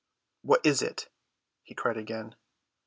[0.41, 1.09] "What is it?"
[1.61, 2.33] he cried again.